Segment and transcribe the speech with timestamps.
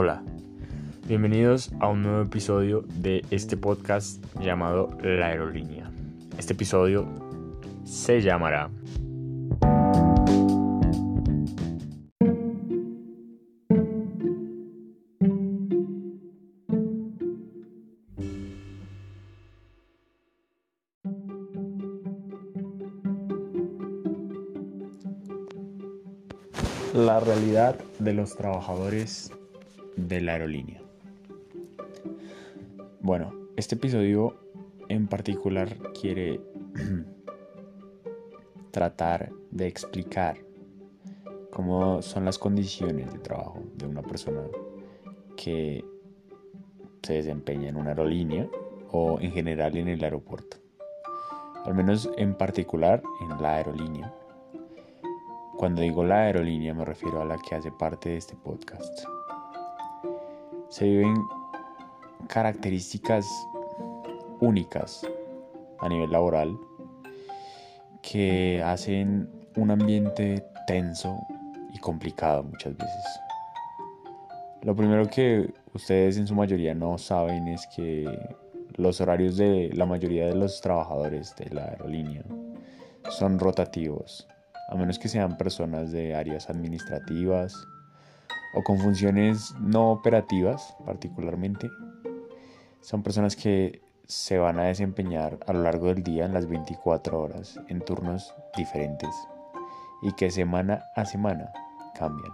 [0.00, 0.22] Hola,
[1.08, 5.90] bienvenidos a un nuevo episodio de este podcast llamado La Aerolínea.
[6.38, 7.04] Este episodio
[7.82, 8.70] se llamará
[26.94, 29.32] La realidad de los trabajadores
[30.06, 30.80] de la aerolínea.
[33.00, 34.36] Bueno, este episodio
[34.88, 36.40] en particular quiere
[38.70, 40.38] tratar de explicar
[41.50, 44.42] cómo son las condiciones de trabajo de una persona
[45.36, 45.84] que
[47.02, 48.48] se desempeña en una aerolínea
[48.90, 50.58] o en general en el aeropuerto.
[51.64, 54.14] Al menos en particular en la aerolínea
[55.58, 59.17] cuando digo la aerolínea me refiero a la que hace parte de este podcast.
[60.68, 61.16] Se viven
[62.28, 63.26] características
[64.40, 65.06] únicas
[65.80, 66.58] a nivel laboral
[68.02, 71.18] que hacen un ambiente tenso
[71.72, 73.04] y complicado muchas veces.
[74.62, 78.06] Lo primero que ustedes en su mayoría no saben es que
[78.76, 82.22] los horarios de la mayoría de los trabajadores de la aerolínea
[83.10, 84.28] son rotativos
[84.68, 87.54] a menos que sean personas de áreas administrativas
[88.54, 91.70] o con funciones no operativas particularmente.
[92.80, 97.20] Son personas que se van a desempeñar a lo largo del día en las 24
[97.20, 99.10] horas en turnos diferentes
[100.02, 101.52] y que semana a semana
[101.94, 102.32] cambian.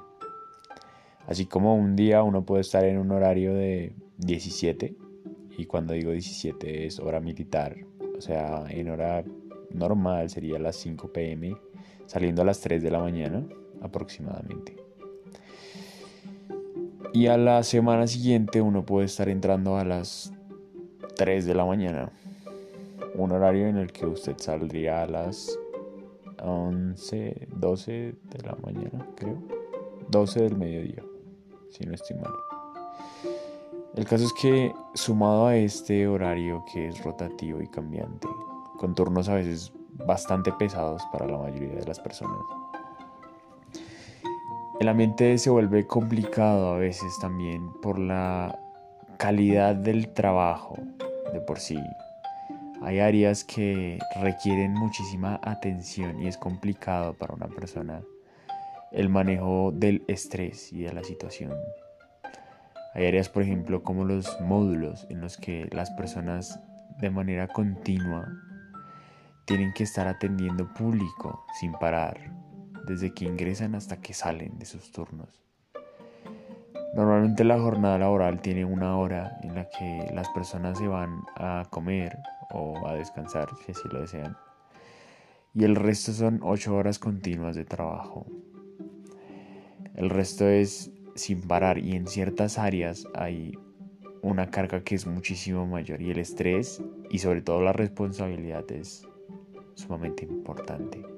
[1.27, 4.95] Así como un día uno puede estar en un horario de 17
[5.57, 7.77] y cuando digo 17 es hora militar,
[8.17, 9.25] o sea, en hora
[9.70, 11.57] normal sería las 5 pm
[12.07, 13.45] saliendo a las 3 de la mañana
[13.81, 14.84] aproximadamente.
[17.14, 20.33] Y a la semana siguiente uno puede estar entrando a las
[21.14, 22.11] 3 de la mañana.
[23.14, 25.57] Un horario en el que usted saldría a las
[26.42, 29.39] 11, 12 de la mañana, creo.
[30.08, 31.05] 12 del mediodía,
[31.70, 32.33] si no estoy mal.
[33.95, 38.27] El caso es que sumado a este horario que es rotativo y cambiante,
[38.77, 39.73] con turnos a veces
[40.05, 42.64] bastante pesados para la mayoría de las personas.
[44.80, 48.58] El ambiente se vuelve complicado a veces también por la
[49.18, 50.77] calidad del trabajo
[51.33, 51.79] de por sí.
[52.83, 58.02] Hay áreas que requieren muchísima atención y es complicado para una persona
[58.90, 61.52] el manejo del estrés y de la situación.
[62.95, 66.61] Hay áreas, por ejemplo, como los módulos en los que las personas
[67.01, 68.27] de manera continua
[69.46, 72.18] tienen que estar atendiendo público sin parar,
[72.86, 75.45] desde que ingresan hasta que salen de sus turnos.
[76.95, 81.67] Normalmente la jornada laboral tiene una hora en la que las personas se van a
[81.70, 82.17] comer
[82.52, 84.36] o a descansar, si así lo desean,
[85.55, 88.27] y el resto son ocho horas continuas de trabajo.
[89.95, 93.58] El resto es sin parar y en ciertas áreas hay
[94.22, 99.06] una carga que es muchísimo mayor y el estrés y sobre todo la responsabilidad es
[99.74, 101.14] sumamente importante.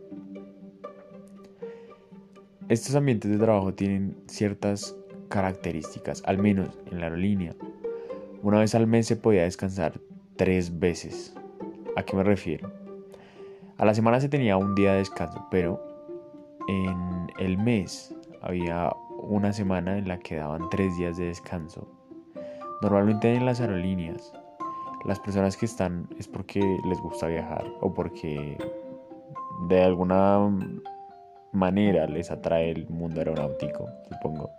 [2.69, 4.97] Estos ambientes de trabajo tienen ciertas
[5.29, 7.55] características, al menos en la aerolínea.
[8.43, 10.01] Una vez al mes se podía descansar
[10.35, 11.33] tres veces.
[11.97, 12.73] ¿A qué me refiero?
[13.79, 15.81] A la semana se tenía un día de descanso, pero
[16.67, 18.13] en el mes
[18.43, 21.87] había una semana en la que daban tres días de descanso.
[22.83, 24.33] Normalmente en las aerolíneas
[25.05, 28.59] las personas que están es porque les gusta viajar o porque
[29.69, 30.41] de alguna
[31.53, 34.51] manera les atrae el mundo aeronáutico, supongo.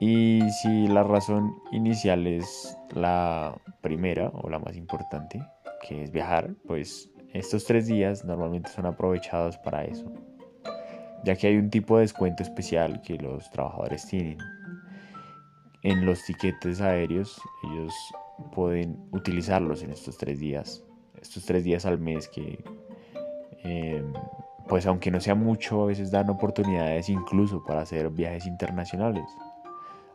[0.00, 5.42] Y si la razón inicial es la primera o la más importante,
[5.86, 10.10] que es viajar, pues estos tres días normalmente son aprovechados para eso,
[11.24, 14.38] ya que hay un tipo de descuento especial que los trabajadores tienen.
[15.82, 17.94] En los tiquetes aéreos ellos
[18.52, 20.84] pueden utilizarlos en estos tres días,
[21.20, 22.64] estos tres días al mes que,
[23.62, 24.12] em,
[24.70, 29.24] pues aunque no sea mucho, a veces dan oportunidades incluso para hacer viajes internacionales.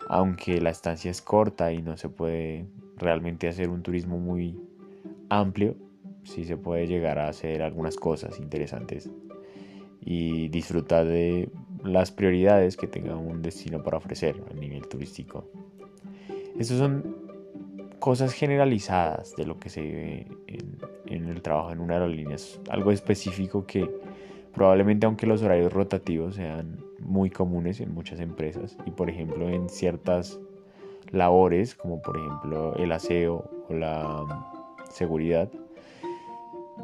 [0.08, 2.66] Aunque la estancia es corta y no se puede
[2.96, 4.58] realmente hacer un turismo muy
[5.28, 5.76] amplio,
[6.24, 9.10] sí se puede llegar a hacer algunas cosas interesantes
[10.00, 11.50] y disfrutar de
[11.84, 15.50] las prioridades que tenga un destino para ofrecer a nivel turístico.
[16.58, 17.26] Estos son
[18.00, 20.28] cosas generalizadas de lo que se vive
[21.08, 22.36] en, el trabajo en una aerolínea.
[22.36, 24.15] Es algo específico que
[24.56, 29.70] probablemente aunque los horarios rotativos sean muy comunes en muchas empresas y por ejemplo en
[29.70, 30.40] ciertas
[31.12, 34.24] labores como por ejemplo el aseo o la
[34.90, 35.52] seguridad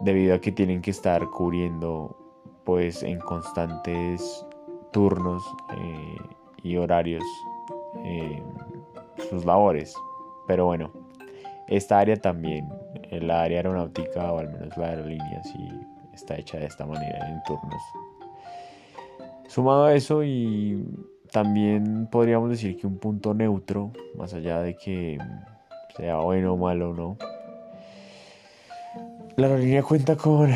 [0.04, 2.18] debido a que tienen que estar cubriendo
[2.66, 4.46] pues en constantes
[4.92, 5.42] turnos
[5.78, 6.18] eh,
[6.64, 7.24] y horarios
[8.04, 8.44] eh,
[9.30, 9.96] sus labores.
[10.48, 10.92] Pero bueno
[11.68, 12.68] esta área también
[13.12, 15.70] la área aeronáutica o al menos la aerolínea sí
[16.14, 17.82] está hecha de esta manera en turnos
[19.48, 20.86] sumado a eso y
[21.32, 25.18] también podríamos decir que un punto neutro más allá de que
[25.96, 27.18] sea bueno o malo no
[29.38, 30.52] la aerolínea cuenta con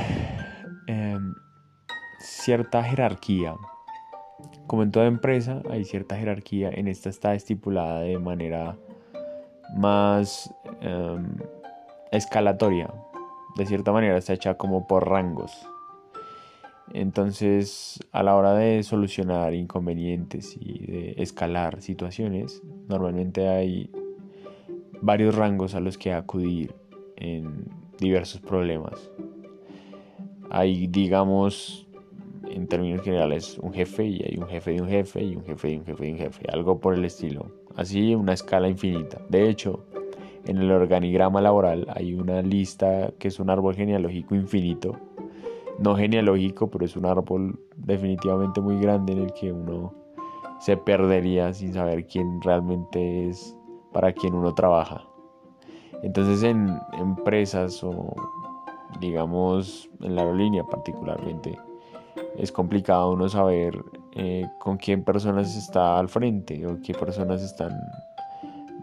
[0.87, 1.35] em,
[2.19, 3.55] cierta jerarquía.
[4.67, 8.75] Como en toda empresa hay cierta jerarquía, en esta está estipulada de manera
[9.75, 11.37] más em,
[12.11, 12.89] escalatoria.
[13.55, 15.51] De cierta manera está hecha como por rangos.
[16.93, 23.89] Entonces, a la hora de solucionar inconvenientes y de escalar situaciones, normalmente hay
[25.01, 26.75] varios rangos a los que acudir
[27.15, 27.65] en
[27.97, 29.11] diversos problemas.
[30.49, 31.87] Hay, digamos,
[32.47, 35.67] en términos generales, un jefe y hay un jefe de un jefe y un jefe
[35.69, 37.51] de un jefe de un jefe, algo por el estilo.
[37.75, 39.21] Así una escala infinita.
[39.29, 39.85] De hecho,
[40.45, 44.95] en el organigrama laboral hay una lista que es un árbol genealógico infinito.
[45.79, 49.93] No genealógico, pero es un árbol definitivamente muy grande en el que uno
[50.59, 53.57] se perdería sin saber quién realmente es
[53.91, 55.05] para quien uno trabaja.
[56.03, 58.13] Entonces en empresas o
[58.99, 61.57] digamos en la aerolínea particularmente
[62.37, 63.83] es complicado uno saber
[64.13, 67.71] eh, con quién personas está al frente o qué personas están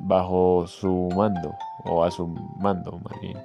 [0.02, 1.54] bajo su mando
[1.84, 3.38] o a su mando más bien.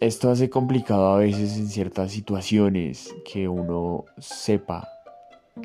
[0.00, 4.88] Esto hace complicado a veces en ciertas situaciones que uno sepa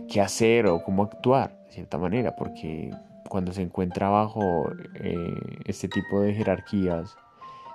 [0.08, 2.92] qué hacer o cómo actuar de cierta manera, porque
[3.30, 5.36] cuando se encuentra bajo eh,
[5.66, 7.16] este tipo de jerarquías,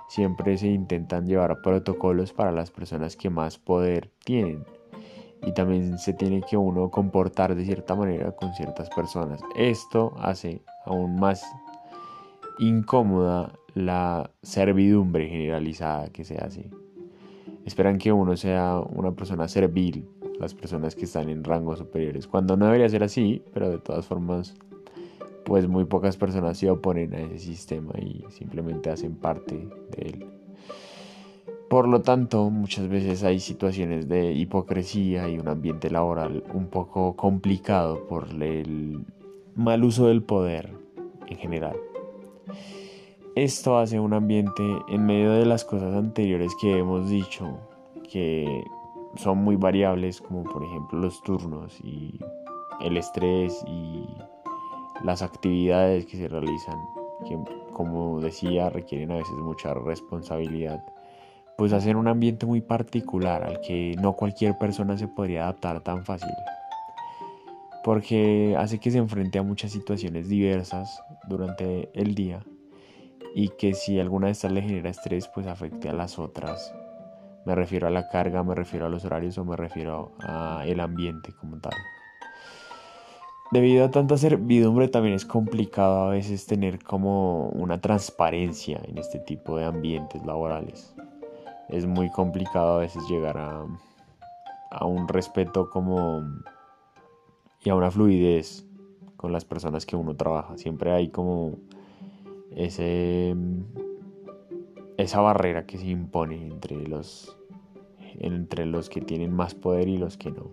[0.09, 4.65] siempre se intentan llevar protocolos para las personas que más poder tienen.
[5.41, 9.39] Y también se tiene que uno comportar de cierta manera con ciertas personas.
[9.55, 11.43] Esto hace aún más
[12.57, 16.69] incómoda la servidumbre generalizada que se hace.
[17.65, 20.07] Esperan que uno sea una persona servil,
[20.39, 24.05] las personas que están en rangos superiores, cuando no debería ser así, pero de todas
[24.05, 24.55] formas
[25.45, 30.25] pues muy pocas personas se oponen a ese sistema y simplemente hacen parte de él.
[31.69, 37.15] Por lo tanto, muchas veces hay situaciones de hipocresía y un ambiente laboral un poco
[37.15, 39.05] complicado por el
[39.55, 40.73] mal uso del poder
[41.27, 41.77] en general.
[43.35, 47.59] Esto hace un ambiente en medio de las cosas anteriores que hemos dicho
[48.11, 48.63] que
[49.15, 52.19] son muy variables como por ejemplo los turnos y
[52.81, 54.05] el estrés y
[55.03, 56.77] las actividades que se realizan,
[57.27, 57.37] que
[57.73, 60.83] como decía requieren a veces mucha responsabilidad,
[61.57, 66.05] pues hacen un ambiente muy particular al que no cualquier persona se podría adaptar tan
[66.05, 66.33] fácil.
[67.83, 72.43] Porque hace que se enfrente a muchas situaciones diversas durante el día
[73.35, 76.73] y que si alguna de estas le genera estrés, pues afecte a las otras.
[77.45, 80.79] Me refiero a la carga, me refiero a los horarios o me refiero a el
[80.79, 81.73] ambiente como tal.
[83.51, 89.17] Debido a tanta servidumbre también es complicado a veces tener como una transparencia en este
[89.17, 90.93] tipo de ambientes laborales.
[91.67, 93.65] Es muy complicado a veces llegar a,
[94.69, 96.23] a un respeto como
[97.63, 98.65] y a una fluidez
[99.17, 100.57] con las personas que uno trabaja.
[100.57, 101.57] Siempre hay como
[102.55, 103.35] ese
[104.97, 107.37] esa barrera que se impone entre los
[108.19, 110.51] entre los que tienen más poder y los que no.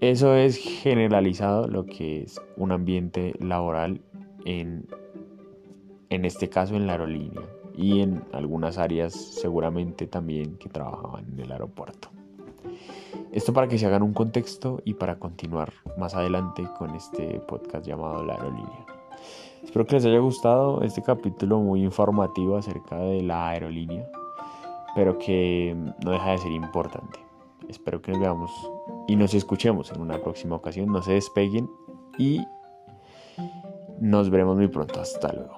[0.00, 4.00] Eso es generalizado lo que es un ambiente laboral
[4.44, 4.86] en,
[6.10, 7.42] en este caso en la aerolínea
[7.76, 12.08] y en algunas áreas seguramente también que trabajaban en el aeropuerto.
[13.32, 17.86] Esto para que se hagan un contexto y para continuar más adelante con este podcast
[17.86, 18.86] llamado La Aerolínea.
[19.62, 24.06] Espero que les haya gustado este capítulo muy informativo acerca de la aerolínea,
[24.94, 27.20] pero que no deja de ser importante.
[27.68, 28.50] Espero que nos veamos
[29.06, 30.90] y nos escuchemos en una próxima ocasión.
[30.90, 31.70] No se despeguen
[32.18, 32.40] y
[34.00, 35.00] nos veremos muy pronto.
[35.00, 35.54] Hasta luego.